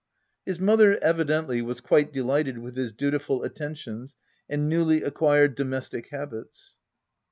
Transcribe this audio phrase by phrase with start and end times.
[0.47, 4.15] His mother, evidently, was quite delighted with his dutiful attentions
[4.49, 6.77] and newly acquired do mestic habits.